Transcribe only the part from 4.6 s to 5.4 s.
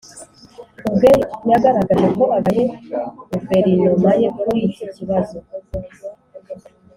icyi kibazo.